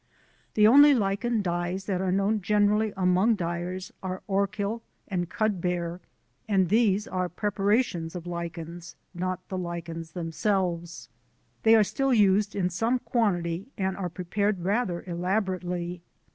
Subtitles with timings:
[0.55, 5.99] The only Lichen dyes that are known generally among dyers are Orchil and Cudbear,
[6.47, 11.07] and these are preparations of lichens, not the lichens themselves.
[11.61, 16.01] They are still used in some quantity and are prepared rather elaborately.